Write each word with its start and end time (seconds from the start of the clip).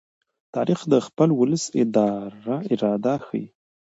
تاریخ 0.55 0.79
د 0.91 0.93
خپل 1.07 1.29
ولس 1.39 1.63
اراده 2.73 3.15
ښيي. 3.25 3.45